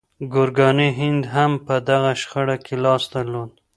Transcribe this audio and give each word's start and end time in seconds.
ګورګاني 0.33 0.89
هند 0.99 1.23
هم 1.35 1.51
په 1.65 1.75
دغه 1.89 2.11
شخړه 2.21 2.57
کې 2.65 2.75
لاس 2.83 3.03
درلود. 3.13 3.51